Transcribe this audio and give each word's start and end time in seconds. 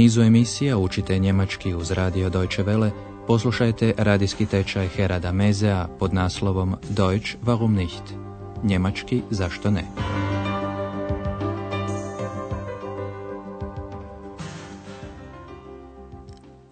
nizu 0.00 0.22
emisija 0.22 0.78
učite 0.78 1.18
njemački 1.18 1.74
uz 1.74 1.90
radio 1.90 2.30
Deutsche 2.30 2.64
Welle, 2.64 2.90
poslušajte 3.26 3.94
radijski 3.96 4.46
tečaj 4.46 4.88
Herada 4.88 5.32
Mezea 5.32 5.88
pod 5.98 6.14
naslovom 6.14 6.76
Deutsch 6.88 7.36
warum 7.44 7.74
nicht? 7.74 8.02
Njemački 8.62 9.22
zašto 9.30 9.70
ne? 9.70 9.84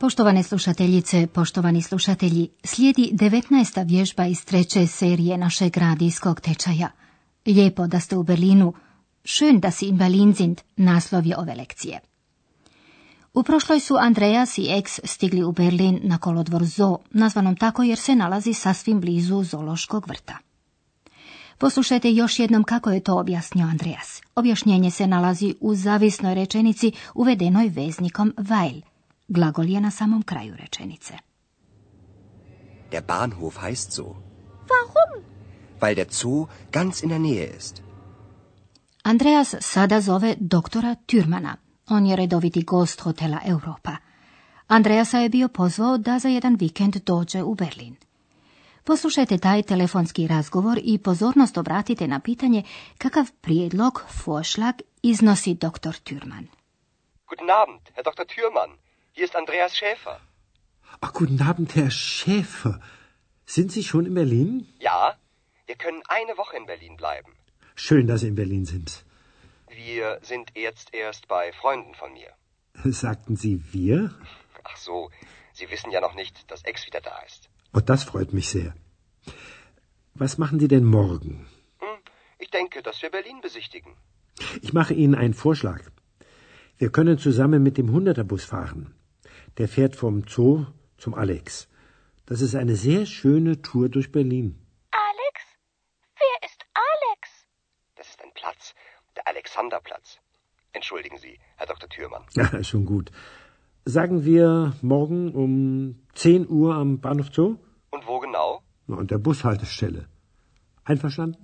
Poštovane 0.00 0.42
slušateljice, 0.42 1.26
poštovani 1.26 1.82
slušatelji, 1.82 2.48
slijedi 2.64 3.10
19. 3.12 3.88
vježba 3.88 4.26
iz 4.26 4.44
treće 4.44 4.86
serije 4.86 5.38
našeg 5.38 5.76
radijskog 5.76 6.40
tečaja. 6.40 6.90
Lijepo 7.46 7.86
da 7.86 8.00
ste 8.00 8.16
u 8.16 8.22
Berlinu. 8.22 8.74
Schön 9.24 9.60
da 9.60 9.70
si 9.70 9.86
in 9.86 9.96
Berlin 9.96 10.34
sind, 10.34 10.60
naslov 10.76 11.26
je 11.26 11.38
ove 11.38 11.54
lekcije. 11.54 12.07
U 13.38 13.42
prošloj 13.42 13.80
su 13.80 13.96
Andreas 13.96 14.58
i 14.58 14.66
ex 14.70 15.00
stigli 15.04 15.42
u 15.44 15.52
Berlin 15.52 16.00
na 16.02 16.18
kolodvor 16.18 16.64
Zoo, 16.64 16.98
nazvanom 17.10 17.56
tako 17.56 17.82
jer 17.82 17.98
se 17.98 18.14
nalazi 18.16 18.54
sasvim 18.54 19.00
blizu 19.00 19.42
zoološkog 19.42 20.08
vrta. 20.08 20.38
Poslušajte 21.58 22.12
još 22.12 22.38
jednom 22.38 22.64
kako 22.64 22.90
je 22.90 23.00
to 23.00 23.18
objasnio 23.18 23.66
Andreas. 23.66 24.22
Objašnjenje 24.34 24.90
se 24.90 25.06
nalazi 25.06 25.54
u 25.60 25.74
zavisnoj 25.74 26.34
rečenici 26.34 26.92
uvedenoj 27.14 27.68
veznikom 27.68 28.34
weil. 28.36 28.80
Glagol 29.28 29.66
je 29.66 29.80
na 29.80 29.90
samom 29.90 30.22
kraju 30.22 30.54
rečenice. 30.56 31.14
Der 32.90 33.02
Bahnhof 33.02 33.58
heißt 33.58 33.92
so. 33.92 34.04
Warum? 34.68 35.22
Weil 35.80 35.94
der 35.94 36.06
Zoo 36.10 36.46
ganz 36.72 37.02
in 37.02 37.08
der 37.08 37.18
Nähe 37.18 37.56
ist. 37.58 37.82
Andreas 39.02 39.54
sada 39.60 40.00
zove 40.00 40.36
doktora 40.40 40.94
Türmana. 41.06 41.67
On 41.90 42.06
je 42.06 42.16
redoviti 42.16 42.62
gost 42.62 43.00
hotela 43.00 43.40
Europa. 43.44 43.96
Andreasa 44.66 45.18
je 45.18 45.28
bio 45.28 45.48
pozvao 45.48 45.98
da 45.98 46.18
za 46.18 46.28
jedan 46.28 46.56
vikend 46.60 46.96
dođe 46.96 47.42
u 47.42 47.54
Berlin. 47.54 47.96
Poslušajte 48.84 49.38
taj 49.38 49.62
telefonski 49.62 50.26
razgovor 50.26 50.80
i 50.84 50.98
pozornost 50.98 51.58
obratite 51.58 52.08
na 52.08 52.20
pitanje 52.20 52.62
kakav 52.98 53.26
prijedlog, 53.40 54.02
Vorschlag, 54.26 54.74
iznosi 55.02 55.54
doktor 55.54 55.94
Türman. 55.94 56.46
Guten 57.28 57.50
Abend, 57.50 57.80
Herr 57.94 58.04
Dr. 58.04 58.24
Thürmann. 58.24 58.70
Hier 59.14 59.24
ist 59.24 59.36
Andreas 59.36 59.72
Schäfer. 59.72 60.16
Ach, 61.00 61.12
guten 61.12 61.42
Abend, 61.50 61.76
Herr 61.76 61.90
Schäfer. 61.90 62.74
Sind 63.46 63.72
Sie 63.72 63.82
schon 63.82 64.06
in 64.06 64.14
Berlin? 64.14 64.66
Ja, 64.80 65.16
wir 65.66 65.76
können 65.76 66.02
eine 66.08 66.34
Woche 66.36 66.56
in 66.56 66.66
Berlin 66.66 66.96
bleiben. 66.96 67.32
Schön, 67.74 68.06
dass 68.06 68.20
Sie 68.20 68.28
in 68.28 68.34
Berlin 68.34 68.64
sind. 68.64 69.07
Wir 69.86 70.18
sind 70.22 70.50
jetzt 70.56 70.92
erst 70.92 71.28
bei 71.28 71.52
Freunden 71.52 71.94
von 71.94 72.12
mir. 72.12 72.30
Sagten 72.92 73.36
Sie 73.36 73.62
wir? 73.72 74.12
Ach 74.64 74.76
so, 74.76 75.08
Sie 75.52 75.70
wissen 75.70 75.92
ja 75.92 76.00
noch 76.00 76.16
nicht, 76.16 76.50
dass 76.50 76.64
Ex 76.64 76.84
wieder 76.86 77.00
da 77.00 77.16
ist. 77.28 77.48
Oh, 77.72 77.78
das 77.78 78.02
freut 78.02 78.32
mich 78.32 78.48
sehr. 78.48 78.74
Was 80.14 80.36
machen 80.36 80.58
Sie 80.58 80.66
denn 80.66 80.84
morgen? 80.84 81.46
Hm, 81.78 82.00
ich 82.38 82.50
denke, 82.50 82.82
dass 82.82 83.00
wir 83.02 83.10
Berlin 83.10 83.40
besichtigen. 83.40 83.92
Ich 84.62 84.72
mache 84.72 84.94
Ihnen 84.94 85.14
einen 85.14 85.34
Vorschlag. 85.34 85.82
Wir 86.76 86.90
können 86.90 87.18
zusammen 87.18 87.62
mit 87.62 87.78
dem 87.78 87.92
Hunderterbus 87.92 88.44
fahren. 88.44 88.96
Der 89.58 89.68
fährt 89.68 89.94
vom 89.94 90.24
Zoo 90.26 90.66
zum 90.96 91.14
Alex. 91.14 91.68
Das 92.26 92.40
ist 92.40 92.56
eine 92.56 92.74
sehr 92.74 93.06
schöne 93.06 93.62
Tour 93.62 93.88
durch 93.88 94.10
Berlin. 94.10 94.58
Alex? 94.90 95.36
Wer 96.16 96.48
ist 96.48 96.60
Alex? 96.74 97.22
Das 97.94 98.08
ist 98.08 98.20
ein 98.24 98.32
Platz, 98.34 98.74
der 99.18 99.26
Alexanderplatz. 99.32 100.06
Entschuldigen 100.78 101.18
Sie, 101.24 101.34
Herr 101.58 101.68
Dr. 101.72 101.88
Thürmann. 101.94 102.24
Ja, 102.40 102.62
schon 102.70 102.84
gut. 102.94 103.06
Sagen 103.96 104.16
wir 104.28 104.46
morgen 104.82 105.20
um 105.42 105.52
10 106.14 106.46
Uhr 106.58 106.74
am 106.82 107.00
Bahnhof 107.04 107.28
Zoo? 107.34 107.50
Und 107.94 108.02
wo 108.06 108.16
genau? 108.26 108.50
Na, 108.86 108.96
an 109.02 109.06
der 109.06 109.18
Bushaltestelle. 109.18 110.02
Einverstanden? 110.84 111.42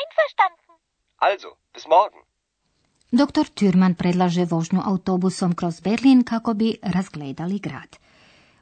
Einverstanden. 0.00 0.66
Also, 1.28 1.48
bis 1.74 1.86
morgen. 1.96 2.20
Doktor 3.22 3.46
Türman 3.58 3.94
predlaže 3.94 4.44
vožnju 4.44 4.80
autobusom 4.84 5.54
kroz 5.54 5.80
Berlin 5.80 6.24
kako 6.24 6.54
bi 6.54 6.68
razgledali 6.82 7.58
grad. 7.58 7.96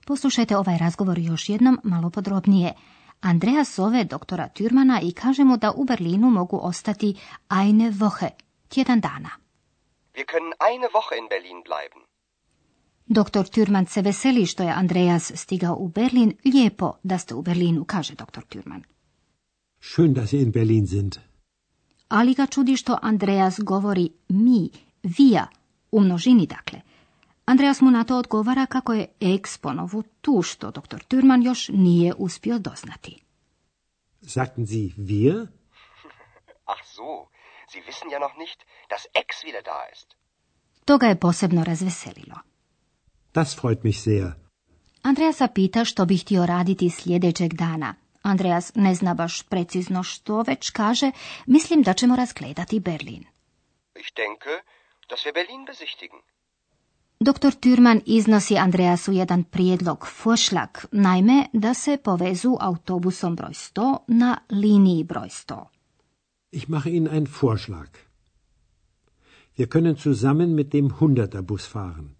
Poslušajte 0.06 0.56
ovaj 0.56 0.78
razgovor 0.78 1.18
još 1.18 1.48
jednom 1.48 1.78
malo 1.84 2.10
podrobnije. 2.10 2.72
Andreas 3.20 3.76
zove 3.76 4.04
doktora 4.04 4.48
Türmana 4.54 5.00
i 5.02 5.12
kaže 5.12 5.44
mu 5.44 5.56
da 5.56 5.72
u 5.72 5.84
Berlinu 5.84 6.30
mogu 6.30 6.58
ostati 6.62 7.14
eine 7.50 7.90
Woche, 7.90 8.30
tjedan 8.70 9.00
dana. 9.00 9.30
Wir 10.14 10.26
können 10.32 10.52
eine 10.70 10.88
Woche 10.96 11.14
in 11.20 11.26
Berlin 11.28 11.62
bleiben. 11.68 12.00
Doktor 13.06 13.44
Türman 13.44 13.86
se 13.86 14.02
veseli 14.02 14.46
što 14.46 14.62
je 14.62 14.70
Andreas 14.70 15.32
stigao 15.34 15.76
u 15.76 15.88
Berlin. 15.88 16.32
Lijepo 16.44 16.92
da 17.02 17.18
ste 17.18 17.34
u 17.34 17.42
Berlinu, 17.42 17.84
kaže 17.84 18.14
doktor 18.14 18.44
Türman. 18.44 18.82
Schön, 19.80 20.12
dass 20.14 20.30
Sie 20.30 20.42
in 20.42 20.50
Berlin 20.50 20.86
sind. 20.86 21.16
Ali 22.08 22.34
ga 22.34 22.46
čudi 22.46 22.76
što 22.76 22.98
Andreas 23.02 23.60
govori 23.60 24.10
mi, 24.28 24.70
via, 25.02 25.46
u 25.90 26.00
množini 26.00 26.46
dakle. 26.46 26.80
Andreas 27.44 27.80
mu 27.80 27.90
na 27.90 28.04
to 28.04 28.16
odgovara 28.16 28.66
kako 28.66 28.92
je 28.92 29.06
ex 29.20 29.58
ponovu 29.58 30.02
tu 30.20 30.42
što 30.42 30.70
doktor 30.70 31.04
Türman 31.08 31.46
još 31.46 31.68
nije 31.68 32.14
uspio 32.18 32.58
doznati. 32.58 33.22
Sagten 34.22 34.66
Sie 34.66 34.94
wir? 34.96 35.46
Ach 36.74 36.84
so, 36.84 37.26
Sie 37.72 37.82
wissen 37.86 38.08
ja 38.10 38.18
noch 38.18 38.36
nicht, 38.42 38.58
dass 38.90 39.02
Ex 39.20 39.28
wieder 39.46 39.62
da 39.62 39.80
ist. 39.92 40.08
To 40.84 40.98
ga 40.98 41.06
je 41.06 41.20
posebno 41.20 41.64
razveselilo. 41.64 42.36
Das 43.34 43.54
freut 43.60 43.84
mich 43.84 43.98
sehr. 44.00 44.32
Andreasa 45.02 45.48
pita 45.48 45.84
što 45.84 46.06
bi 46.06 46.16
htio 46.16 46.46
raditi 46.46 46.90
sljedećeg 46.90 47.54
dana. 47.54 47.94
Andreas 48.22 48.72
ne 48.74 48.94
zna 48.94 49.14
baš 49.14 49.42
precizno 49.42 50.02
što, 50.02 50.42
već 50.42 50.70
kaže, 50.70 51.10
mislim 51.46 51.82
da 51.82 51.92
ćemo 51.92 52.16
razgledati 52.16 52.80
Berlin. 52.80 53.24
Ich 53.94 54.10
denke, 54.16 54.54
dass 55.08 55.24
wir 55.26 55.34
Berlin 55.34 55.64
besichtigen. 55.64 56.20
Dr. 57.20 57.52
Türman 57.60 58.00
iznosi 58.06 58.58
Andreasu 58.58 59.12
jedan 59.12 59.44
prijedlog, 59.44 60.06
Vorschlag, 60.24 60.70
naime 60.92 61.46
da 61.52 61.74
se 61.74 61.96
povezu 61.96 62.56
autobusom 62.60 63.36
broj 63.36 63.52
100 63.52 63.96
na 64.06 64.38
liniji 64.50 65.04
broj 65.04 65.28
100. 65.28 65.79
Ich 66.52 66.68
mache 66.68 66.90
Ihnen 66.90 67.08
einen 67.08 67.26
Vorschlag. 67.26 67.90
Wir 69.54 69.66
können 69.66 69.96
zusammen 69.96 70.54
mit 70.54 70.72
dem 70.72 71.00
Hunderterbus 71.00 71.66
fahren. 71.66 72.16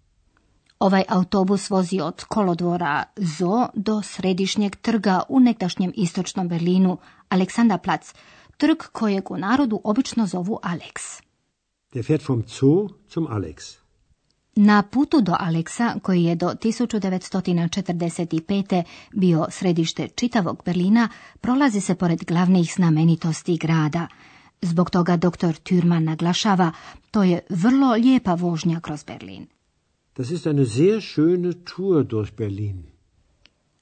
Ovaj 0.79 1.03
autobus 1.07 1.69
vozi 1.69 2.01
od 2.01 2.23
kolodvora 2.23 3.03
Zo 3.17 3.67
do 3.73 4.01
središnjeg 4.01 4.75
trga 4.75 5.21
u 5.29 5.39
nekdašnjem 5.39 5.91
istočnom 5.95 6.47
Berlinu, 6.47 6.97
Alexanderplatz, 7.29 8.13
trg 8.57 8.77
kojeg 8.91 9.31
u 9.31 9.37
narodu 9.37 9.81
obično 9.83 10.27
zovu 10.27 10.59
Alex. 10.63 11.21
Der 11.93 12.03
fährt 12.03 12.27
vom 12.27 12.43
Zoo 12.47 12.89
zum 13.09 13.27
Alex. 13.27 13.80
Na 14.55 14.83
putu 14.83 15.21
do 15.21 15.35
Aleksa, 15.39 15.95
koji 16.01 16.23
je 16.23 16.35
do 16.35 16.47
1945. 16.47 18.83
bio 19.13 19.47
središte 19.49 20.07
čitavog 20.07 20.61
Berlina, 20.65 21.09
prolazi 21.41 21.81
se 21.81 21.95
pored 21.95 22.25
glavnih 22.25 22.73
znamenitosti 22.75 23.57
grada. 23.57 24.07
Zbog 24.61 24.89
toga 24.89 25.17
dr. 25.17 25.53
Türman 25.63 26.03
naglašava, 26.03 26.71
to 27.11 27.23
je 27.23 27.39
vrlo 27.49 27.93
lijepa 27.93 28.33
vožnja 28.33 28.79
kroz 28.79 29.03
Berlin. 29.03 29.47
Das 30.15 30.31
ist 30.31 30.47
eine 30.47 30.65
sehr 30.65 31.01
schöne 31.01 31.53
Tour 31.75 32.03
durch 32.03 32.31
Berlin. 32.37 32.83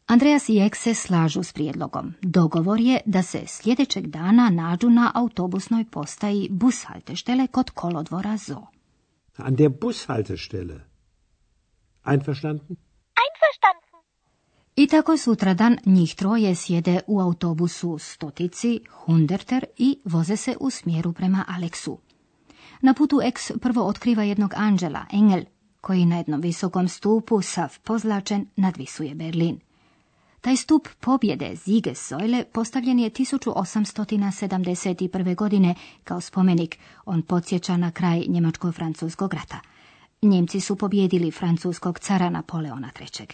Andreas 0.05 0.49
i 0.49 0.59
Ek 0.59 0.75
se 0.75 0.93
slažu 0.93 1.43
s 1.43 1.53
prijedlogom. 1.53 2.13
Dogovor 2.21 2.79
je 2.79 2.99
da 3.05 3.23
se 3.23 3.43
sljedećeg 3.47 4.07
dana 4.07 4.49
nađu 4.49 4.89
na 4.89 5.11
autobusnoj 5.15 5.85
postaji 5.85 6.47
Bushalteštele 6.51 7.47
kod 7.47 7.69
kolodvora 7.69 8.37
Zoo. 8.37 8.78
An 9.39 9.55
der 9.55 9.69
Bushaltestelle. 9.69 10.85
Einverstanden? 12.03 12.77
Einverstanden. 13.23 13.89
I 14.75 14.87
tako 14.87 15.17
sutradan 15.17 15.77
njih 15.85 16.15
troje 16.15 16.55
sjede 16.55 16.99
u 17.07 17.19
autobusu 17.19 17.97
stotici, 17.97 18.79
hunderter 19.05 19.65
i 19.77 19.99
voze 20.05 20.35
se 20.35 20.55
u 20.59 20.69
smjeru 20.69 21.13
prema 21.13 21.45
Aleksu. 21.47 21.99
Na 22.81 22.93
putu 22.93 23.19
Eks 23.23 23.51
prvo 23.61 23.83
otkriva 23.83 24.23
jednog 24.23 24.53
anđela, 24.55 25.05
Engel, 25.13 25.43
koji 25.81 26.05
na 26.05 26.17
jednom 26.17 26.41
visokom 26.41 26.87
stupu, 26.87 27.41
sav 27.41 27.79
pozlačen, 27.83 28.47
nadvisuje 28.55 29.15
Berlin. 29.15 29.59
Taj 30.41 30.55
stup 30.55 30.87
pobjede 30.99 31.55
Zige 31.55 31.95
Sojle 31.95 32.45
postavljen 32.51 32.99
je 32.99 33.09
1871. 33.09 35.35
godine 35.35 35.75
kao 36.03 36.21
spomenik. 36.21 36.77
On 37.05 37.21
podsjeća 37.21 37.77
na 37.77 37.91
kraj 37.91 38.25
njemačko-francuskog 38.27 39.33
rata. 39.33 39.59
Njemci 40.21 40.59
su 40.59 40.75
pobjedili 40.75 41.31
francuskog 41.31 41.99
cara 41.99 42.29
Napoleona 42.29 42.89
III. 42.99 43.27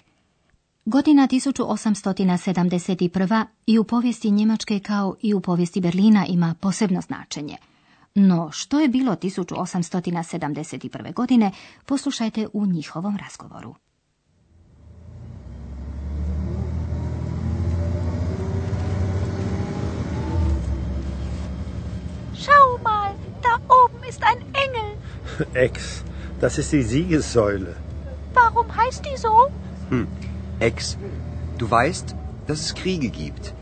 Godina 0.86 1.28
1871. 1.28 3.46
i 3.66 3.80
u 3.80 3.84
povijesti 3.84 4.32
Njemačke 4.32 4.80
kao 4.80 5.16
i 5.22 5.34
u 5.34 5.42
povijesti 5.42 5.82
Berlina 5.82 6.26
ima 6.26 6.56
posebno 6.60 7.02
značenje. 7.02 7.58
No, 8.16 8.52
što 8.52 8.80
je 8.80 8.88
bilo 8.88 9.16
1871. 9.16 11.14
godine, 11.14 11.52
poslušajte 11.86 12.48
u 12.54 12.66
njihovom 12.66 13.18
razgovoru. 13.18 13.76
Ist 24.16 24.24
ein 24.24 24.38
Engel. 24.66 25.48
Ex, 25.54 26.04
das 26.40 26.58
ist 26.58 26.72
die 26.72 26.84
Siegessäule. 26.84 27.76
Warum 28.34 28.76
heißt 28.76 29.04
die 29.06 29.18
so? 29.18 29.50
Hm. 29.90 30.08
Ex, 30.60 30.98
du 31.58 31.70
weißt, 31.70 32.16
dass 32.48 32.60
es 32.62 32.76
Kriege 32.76 33.10
gibt. 33.10 33.54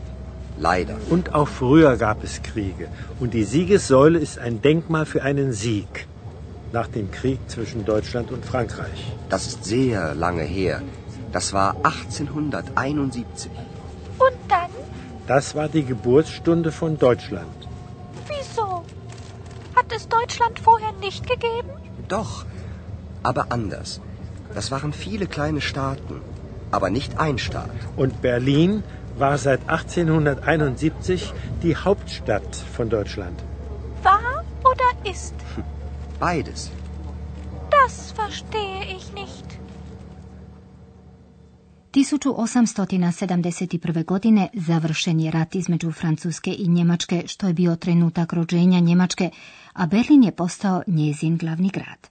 Leider. 0.56 0.96
Und 1.10 1.34
auch 1.34 1.48
früher 1.48 1.96
gab 1.96 2.22
es 2.22 2.42
Kriege. 2.42 2.88
Und 3.18 3.34
die 3.34 3.44
Siegessäule 3.44 4.18
ist 4.18 4.38
ein 4.38 4.62
Denkmal 4.62 5.06
für 5.06 5.22
einen 5.22 5.52
Sieg. 5.52 6.06
Nach 6.72 6.86
dem 6.86 7.10
Krieg 7.10 7.38
zwischen 7.48 7.84
Deutschland 7.84 8.30
und 8.30 8.44
Frankreich. 8.44 9.12
Das 9.28 9.46
ist 9.46 9.64
sehr 9.64 10.14
lange 10.14 10.42
her. 10.42 10.80
Das 11.32 11.52
war 11.52 11.74
1871. 11.82 13.50
Und 14.18 14.38
dann? 14.48 14.70
Das 15.26 15.56
war 15.56 15.68
die 15.68 15.84
Geburtsstunde 15.84 16.70
von 16.70 16.98
Deutschland. 16.98 17.68
Hat 19.84 19.92
es 19.94 20.08
Deutschland 20.08 20.58
vorher 20.58 20.92
nicht 20.92 21.26
gegeben? 21.28 21.68
Doch, 22.08 22.46
aber 23.22 23.52
anders. 23.52 24.00
Das 24.54 24.70
waren 24.70 24.94
viele 24.94 25.26
kleine 25.26 25.60
Staaten, 25.60 26.22
aber 26.70 26.88
nicht 26.88 27.18
ein 27.18 27.36
Staat. 27.36 27.68
Und 27.94 28.22
Berlin 28.22 28.82
war 29.18 29.36
seit 29.36 29.68
1871 29.68 31.34
die 31.62 31.76
Hauptstadt 31.76 32.56
von 32.76 32.88
Deutschland. 32.88 33.38
War 34.02 34.42
oder 34.62 35.10
ist? 35.10 35.34
Beides. 36.18 36.70
Das 37.70 38.12
verstehe 38.12 38.84
ich 38.96 39.12
nicht. 39.12 39.44
1871. 41.94 44.04
godine 44.04 44.48
završen 44.54 45.20
je 45.20 45.30
rat 45.30 45.54
između 45.54 45.92
Francuske 45.92 46.54
i 46.58 46.68
Njemačke, 46.68 47.22
što 47.26 47.46
je 47.46 47.54
bio 47.54 47.76
trenutak 47.76 48.32
rođenja 48.32 48.80
Njemačke, 48.80 49.30
a 49.72 49.86
Berlin 49.86 50.24
je 50.24 50.32
postao 50.32 50.82
njezin 50.86 51.36
glavni 51.36 51.68
grad. 51.68 52.08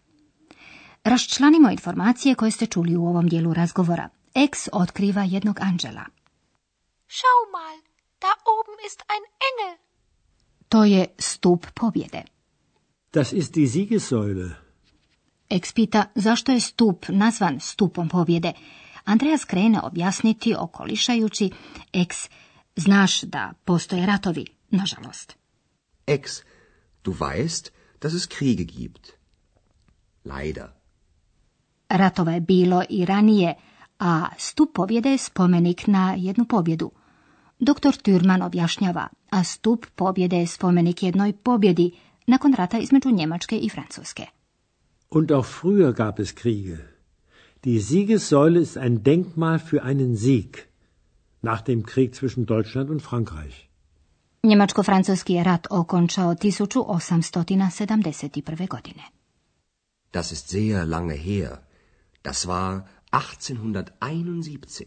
Raščlanimo 1.03 1.71
informacije 1.71 2.35
koje 2.35 2.51
ste 2.51 2.65
čuli 2.65 2.95
u 2.95 3.05
ovom 3.05 3.29
dijelu 3.29 3.53
razgovora. 3.53 4.09
Ex 4.33 4.67
otkriva 4.71 5.23
jednog 5.23 5.59
anđela. 5.61 6.05
Schau 7.07 7.51
mal, 7.51 7.77
da 8.21 8.27
oben 8.57 8.85
ist 8.87 9.03
ein 9.13 9.23
Engel. 9.49 9.77
To 10.69 10.83
je 10.83 11.07
stup 11.19 11.65
pobjede. 11.73 12.23
Das 13.13 13.33
ist 13.33 13.53
die 13.53 13.67
Siegessäule. 13.67 14.49
Ex 15.49 15.73
pita 15.73 16.05
zašto 16.15 16.51
je 16.51 16.59
stup 16.59 17.05
nazvan 17.09 17.59
stupom 17.59 18.09
pobjede. 18.09 18.53
Andreas 19.05 19.45
krene 19.45 19.79
objasniti 19.83 20.55
okolišajući 20.59 21.49
Ex, 21.93 22.29
znaš 22.75 23.21
da 23.21 23.53
postoje 23.65 24.05
ratovi, 24.05 24.45
nažalost. 24.69 25.35
Ex, 26.07 26.41
du 27.03 27.13
weißt, 27.13 27.69
dass 28.01 28.13
es 28.13 28.25
Kriege 28.25 28.63
gibt. 28.63 29.09
Leider. 30.25 30.67
Ratova 31.89 32.31
je 32.31 32.41
bilo 32.41 32.83
i 32.89 33.05
ranije, 33.05 33.55
a 33.99 34.25
stup 34.37 34.73
pobjede 34.73 35.11
je 35.11 35.17
spomenik 35.17 35.87
na 35.87 36.15
jednu 36.17 36.45
pobjedu. 36.45 36.91
Dr. 37.59 37.89
Türman 38.03 38.45
objašnjava, 38.45 39.07
a 39.29 39.43
stup 39.43 39.85
pobjede 39.95 40.37
je 40.37 40.47
spomenik 40.47 41.03
jednoj 41.03 41.33
pobjedi 41.33 41.91
nakon 42.27 42.53
rata 42.53 42.77
između 42.77 43.11
Njemačke 43.11 43.57
i 43.57 43.69
Francuske. 43.69 44.25
Und 45.09 45.31
auch 45.31 45.47
früher 45.61 45.93
gab 45.93 46.19
es 46.19 46.31
Kriege. 46.31 46.92
Die 47.65 47.79
Siegessäule 47.79 48.59
ist 48.59 48.77
ein 48.77 49.03
Denkmal 49.03 49.59
für 49.59 49.83
einen 49.83 50.17
Sieg 50.17 50.67
nach 51.41 51.61
dem 51.61 51.85
Krieg 51.85 52.15
zwischen 52.15 52.45
Deutschland 52.45 52.89
und 52.89 53.01
Frankreich. 53.01 53.69
Njemačko-francuski 54.43 55.33
je 55.33 55.43
rat 55.43 55.67
okončao 55.69 56.35
1871. 56.35 58.67
godine. 58.67 59.03
Das 60.13 60.31
ist 60.31 60.49
sehr 60.49 60.87
lange 60.87 61.15
her. 61.15 61.57
Das 62.23 62.47
war 62.47 62.81
1871. 63.11 64.85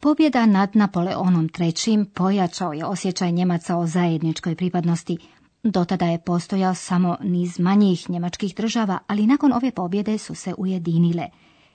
Pobjeda 0.00 0.46
nad 0.46 0.76
Napoleonom 0.76 1.48
III. 1.58 2.04
pojačao 2.14 2.72
je 2.72 2.84
osjećaj 2.84 3.32
Njemaca 3.32 3.76
o 3.76 3.86
zajedničkoj 3.86 4.54
pripadnosti. 4.54 5.18
Dotada 5.62 6.06
je 6.06 6.18
postojao 6.18 6.74
samo 6.74 7.16
niz 7.20 7.58
manjih 7.58 8.10
njemačkih 8.10 8.54
država, 8.54 8.98
ali 9.06 9.26
nakon 9.26 9.52
ove 9.52 9.70
pobjede 9.70 10.18
su 10.18 10.34
se 10.34 10.54
ujedinile. 10.58 11.28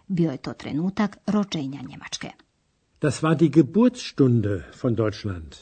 Bio 0.08 0.32
je 0.32 0.38
to 0.38 0.54
trenutak 0.54 1.18
rođenja 1.26 1.80
Njemačke. 1.90 2.30
Das 3.02 3.24
war 3.24 3.36
die 3.36 3.50
Geburtsstunde 3.50 4.64
von 4.84 4.96
Deutschland. 4.96 5.56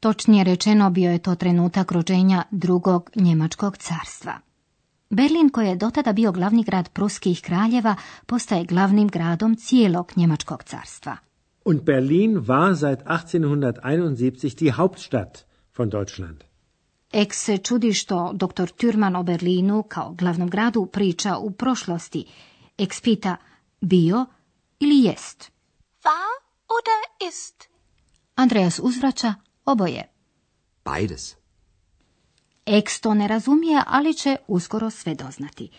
Točnije 0.00 0.44
rečeno 0.44 0.90
bio 0.90 1.12
je 1.12 1.18
to 1.18 1.34
trenutak 1.34 1.92
rođenja 1.92 2.44
drugog 2.50 3.10
njemačkog 3.14 3.76
carstva. 3.76 4.40
Berlin, 5.10 5.50
koji 5.50 5.66
je 5.66 5.76
dotada 5.76 6.12
bio 6.12 6.32
glavni 6.32 6.62
grad 6.62 6.88
pruskih 6.88 7.40
kraljeva, 7.42 7.96
postaje 8.26 8.64
glavnim 8.64 9.08
gradom 9.08 9.56
cijelog 9.56 10.12
njemačkog 10.16 10.62
carstva. 10.62 11.16
Und 11.64 11.82
Berlin 11.82 12.36
war 12.36 12.76
seit 12.76 12.98
1871 13.00 14.58
die 14.58 14.72
Hauptstadt 14.72 15.44
von 15.78 15.88
Deutschland. 15.90 16.44
Ek 17.12 17.34
se 17.34 17.58
čudi 17.58 17.92
što 17.92 18.32
dr. 18.32 18.68
Türman 18.78 19.16
o 19.16 19.22
Berlinu 19.22 19.82
kao 19.82 20.14
glavnom 20.18 20.50
gradu 20.50 20.86
priča 20.86 21.36
u 21.36 21.50
prošlosti. 21.50 22.24
Eks 22.78 23.00
pita 23.00 23.36
bio 23.80 24.26
ili 24.80 25.04
jest. 25.04 25.50
War 26.02 26.30
oder 26.68 27.28
ist? 27.28 27.64
Andreas 28.34 28.80
uzvraća 28.82 29.34
oboje. 29.64 30.08
Beides. 30.84 31.34
Eks 32.66 33.00
to 33.00 33.14
ne 33.14 33.28
razumije, 33.28 33.82
ali 33.86 34.14
će 34.14 34.36
uskoro 34.48 34.90
sve 34.90 35.14
doznati. 35.14 35.70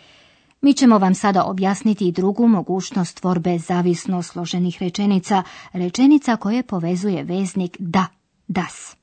Mi 0.61 0.73
ćemo 0.73 0.97
vam 0.97 1.15
sada 1.15 1.43
objasniti 1.43 2.07
i 2.07 2.11
drugu 2.11 2.47
mogućnost 2.47 3.19
tvorbe 3.19 3.57
zavisno 3.57 4.23
složenih 4.23 4.77
rečenica, 4.79 5.43
rečenica 5.73 6.35
koje 6.35 6.63
povezuje 6.63 7.23
veznik 7.23 7.77
da, 7.79 8.05
das. 8.47 8.98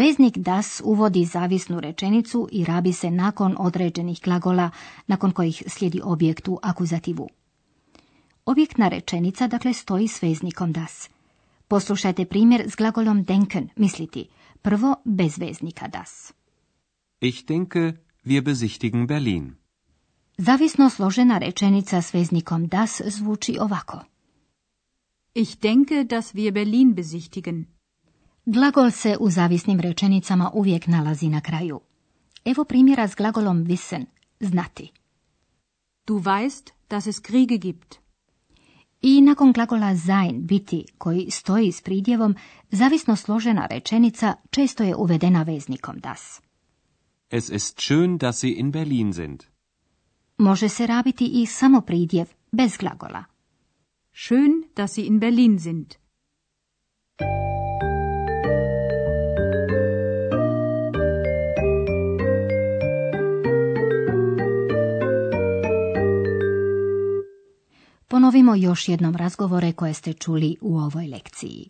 Veznik 0.00 0.38
das 0.38 0.80
uvodi 0.84 1.24
zavisnu 1.24 1.80
rečenicu 1.80 2.48
i 2.52 2.64
rabi 2.64 2.92
se 2.92 3.10
nakon 3.10 3.56
određenih 3.58 4.20
glagola, 4.24 4.70
nakon 5.06 5.30
kojih 5.30 5.62
slijedi 5.66 6.00
objekt 6.04 6.48
u 6.48 6.58
akuzativu. 6.62 7.28
Objektna 8.44 8.88
rečenica 8.88 9.46
dakle 9.46 9.72
stoji 9.72 10.08
s 10.08 10.22
veznikom 10.22 10.72
das. 10.72 11.10
Poslušajte 11.68 12.24
primjer 12.24 12.70
s 12.70 12.76
glagolom 12.76 13.22
denken, 13.24 13.68
misliti. 13.76 14.28
Prvo 14.62 14.94
bez 15.04 15.38
veznika 15.38 15.88
das. 15.88 16.32
Ich 17.20 17.44
denke, 17.48 17.92
wir 18.24 18.42
besichtigen 18.42 19.06
Berlin. 19.06 19.54
Zavisno 20.38 20.90
složena 20.90 21.38
rečenica 21.38 22.02
s 22.02 22.14
veznikom 22.14 22.66
das 22.66 23.02
zvuči 23.06 23.56
ovako. 23.60 24.00
Ich 25.34 25.58
denke, 25.62 26.04
dass 26.04 26.34
wir 26.34 26.52
Berlin 26.52 26.94
besichtigen. 26.94 27.79
Glagol 28.52 28.90
se 28.90 29.16
u 29.20 29.30
zavisnim 29.30 29.80
rečenicama 29.80 30.50
uvijek 30.54 30.86
nalazi 30.86 31.28
na 31.28 31.40
kraju. 31.40 31.80
Evo 32.44 32.64
primjera 32.64 33.08
s 33.08 33.14
glagolom 33.16 33.64
wissen, 33.66 34.04
znati. 34.40 34.92
Du 36.06 36.22
weißt, 36.22 36.70
dass 36.88 37.06
es 37.06 37.18
Kriege 37.18 37.58
gibt. 37.58 37.94
I 39.02 39.20
nakon 39.20 39.52
glagola 39.52 39.96
sein, 39.96 40.46
biti, 40.46 40.84
koji 40.98 41.30
stoji 41.30 41.72
s 41.72 41.82
pridjevom, 41.82 42.34
zavisno 42.70 43.16
složena 43.16 43.66
rečenica 43.66 44.34
često 44.50 44.84
je 44.84 44.96
uvedena 44.96 45.42
veznikom 45.42 45.98
das. 45.98 46.40
Es 47.30 47.50
ist 47.50 47.80
schön, 47.80 48.18
dass 48.18 48.40
Sie 48.40 48.54
in 48.58 48.70
Berlin 48.70 49.12
sind. 49.12 49.42
Može 50.38 50.68
se 50.68 50.86
rabiti 50.86 51.24
i 51.42 51.46
samo 51.46 51.80
pridjev, 51.80 52.26
bez 52.52 52.76
glagola. 52.76 53.24
Schön, 54.12 54.62
dass 54.76 54.94
Sie 54.94 55.06
in 55.06 55.18
Berlin 55.18 55.58
sind. 55.58 55.94
Ponovimo 68.10 68.54
još 68.54 68.88
jednom 68.88 69.16
razgovore 69.16 69.72
koje 69.72 69.94
ste 69.94 70.12
čuli 70.12 70.56
u 70.60 70.78
ovoj 70.78 71.06
lekciji. 71.06 71.68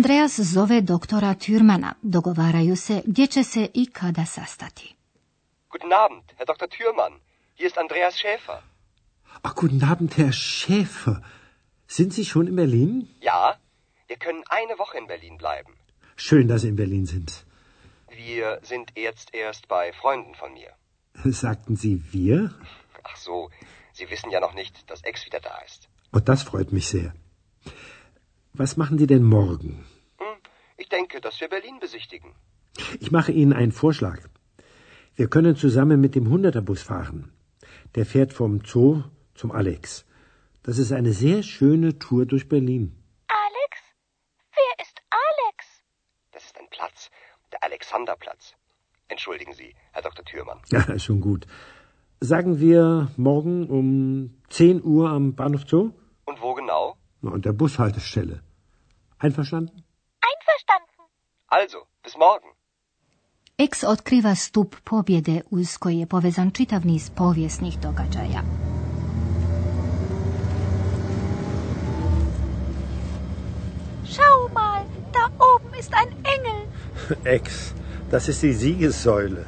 Andreas 0.00 0.36
zove 0.54 0.80
doktora 0.80 1.34
Türmana. 1.34 1.94
Dogovaraju 2.02 2.76
se 2.76 3.02
gdje 3.06 3.26
će 3.26 3.42
se 3.44 3.68
i 3.74 3.86
kada 3.86 4.24
sastati. 4.26 4.94
Guten 5.70 5.92
Abend, 5.92 6.24
Herr 6.36 6.46
Dr. 6.46 6.68
Thürmann. 6.68 7.14
Hier 7.58 7.66
ist 7.70 7.78
Andreas 7.78 8.14
Schäfer. 8.22 8.58
Ach, 9.42 9.54
guten 9.54 9.82
Abend, 9.92 10.16
Herr 10.18 10.32
Schäfer. 10.32 11.16
Sind 11.96 12.10
Sie 12.14 12.24
schon 12.24 12.46
in 12.48 12.56
Berlin? 12.56 13.08
Ja, 13.20 13.42
wir 14.08 14.16
können 14.24 14.42
eine 14.60 14.74
Woche 14.82 14.96
in 15.02 15.06
Berlin 15.06 15.36
bleiben. 15.36 15.72
Schön, 16.16 16.48
dass 16.48 16.60
Sie 16.62 16.68
in 16.68 16.76
Berlin 16.76 17.04
sind. 17.06 17.30
Wir 18.26 18.46
sind 18.62 18.86
jetzt 18.96 19.28
erst 19.34 19.68
bei 19.68 19.84
Freunden 20.00 20.34
von 20.34 20.50
mir. 20.54 20.70
Sagten 21.44 21.76
Sie 21.76 21.94
wir? 22.12 22.38
Ach 23.10 23.16
so, 23.26 23.50
Sie 23.92 24.06
wissen 24.12 24.30
ja 24.30 24.40
noch 24.40 24.54
nicht, 24.54 24.74
dass 24.90 25.00
Ex 25.10 25.26
wieder 25.26 25.40
da 25.40 25.56
ist. 25.68 25.80
Und 26.10 26.24
das 26.30 26.40
freut 26.50 26.72
mich 26.72 26.86
sehr. 26.88 27.08
Was 28.52 28.76
machen 28.76 28.98
Sie 28.98 29.06
denn 29.06 29.22
morgen? 29.22 29.84
Hm, 30.18 30.38
ich 30.76 30.88
denke, 30.88 31.20
dass 31.20 31.40
wir 31.40 31.48
Berlin 31.48 31.78
besichtigen. 31.80 32.34
Ich 32.98 33.10
mache 33.10 33.32
Ihnen 33.32 33.52
einen 33.52 33.72
Vorschlag. 33.72 34.18
Wir 35.14 35.28
können 35.28 35.56
zusammen 35.56 36.00
mit 36.00 36.14
dem 36.14 36.28
Hunderterbus 36.28 36.82
fahren. 36.82 37.32
Der 37.94 38.06
fährt 38.06 38.32
vom 38.32 38.64
Zoo 38.64 39.02
zum 39.34 39.52
Alex. 39.52 40.04
Das 40.62 40.78
ist 40.78 40.92
eine 40.92 41.12
sehr 41.12 41.42
schöne 41.42 41.98
Tour 41.98 42.26
durch 42.26 42.48
Berlin. 42.48 42.96
Alex? 43.28 43.72
Wer 44.52 44.84
ist 44.84 45.00
Alex? 45.10 45.82
Das 46.32 46.44
ist 46.44 46.58
ein 46.58 46.68
Platz, 46.70 47.10
der 47.52 47.62
Alexanderplatz. 47.64 48.54
Entschuldigen 49.08 49.52
Sie, 49.54 49.74
Herr 49.92 50.02
Dr. 50.02 50.24
Thürmann. 50.24 50.60
Ja, 50.70 50.98
schon 50.98 51.20
gut. 51.20 51.46
Sagen 52.20 52.60
wir 52.60 53.10
morgen 53.16 53.68
um 53.68 54.42
10 54.50 54.84
Uhr 54.84 55.08
am 55.10 55.34
Bahnhof 55.34 55.62
Zoo? 55.66 55.92
Und 56.26 56.40
wo 56.42 56.54
genau? 56.54 56.96
Na, 57.22 57.32
an 57.32 57.42
der 57.42 57.52
Bushaltestelle. 57.52 58.40
Einverstanden? 59.18 59.84
Einverstanden. 60.20 61.04
Also, 61.48 61.78
bis 62.02 62.16
morgen. 62.16 62.48
Ex 63.58 63.84
otkriva 63.84 64.34
stup 64.34 64.76
pobjede 64.84 65.42
uz 65.50 65.76
koji 65.76 65.98
je 65.98 66.06
povezan 66.06 66.50
čitav 66.50 66.86
niz 66.86 67.10
povijesnih 67.10 67.78
događaja. 67.80 68.42
Schau 74.04 74.48
mal, 74.54 74.84
da 75.12 75.28
oben 75.54 75.78
ist 75.78 75.92
ein 75.92 76.08
Engel. 76.34 76.60
Ex, 77.36 77.74
das 78.10 78.28
ist 78.28 78.42
die 78.42 78.54
Siegessäule. 78.54 79.44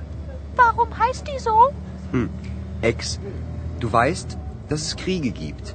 Warum 0.57 0.99
heißt 0.99 1.26
die 1.26 1.41
so? 1.41 1.73
Hm. 2.11 2.29
Ex, 2.83 3.19
du 3.81 3.93
weißt, 3.93 4.37
dass 4.69 4.83
es 4.83 4.97
Kriege 4.97 5.31
gibt. 5.31 5.75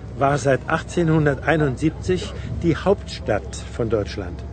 war 0.19 0.37
seit 0.37 0.61
1871 0.67 2.33
die 2.63 2.75
Hauptstadt 2.75 3.55
von 3.77 3.89
Deutschland. 3.89 4.43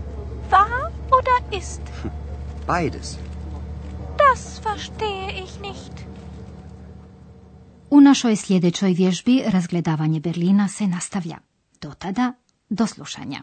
War 0.50 0.92
oder 1.18 1.58
ist? 1.58 1.82
Beides. 2.66 3.18
Das 4.16 4.58
verstehe 4.58 5.28
ich 5.44 5.60
nicht. 5.60 5.92
U 7.90 8.00
našoj 8.00 8.36
sljedećoj 8.36 8.92
vježbi 8.92 9.42
razgledavanje 9.46 10.20
Berlina 10.20 10.68
se 10.68 10.86
nastavlja. 10.86 11.38
Do 11.82 11.94
tada, 11.98 12.32
do 12.68 12.86
slušanja. 12.86 13.42